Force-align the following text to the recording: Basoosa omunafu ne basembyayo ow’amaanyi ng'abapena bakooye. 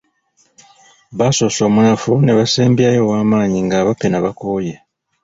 Basoosa 1.17 1.61
omunafu 1.67 2.11
ne 2.19 2.31
basembyayo 2.37 2.99
ow’amaanyi 3.05 3.59
ng'abapena 3.65 4.17
bakooye. 4.25 4.73